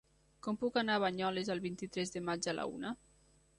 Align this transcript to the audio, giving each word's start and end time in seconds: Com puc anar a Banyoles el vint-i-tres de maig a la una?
Com 0.45 0.55
puc 0.63 0.79
anar 0.81 0.95
a 0.99 1.03
Banyoles 1.03 1.53
el 1.57 1.63
vint-i-tres 1.67 2.17
de 2.17 2.25
maig 2.31 2.51
a 2.55 2.59
la 2.61 2.69
una? 2.75 2.97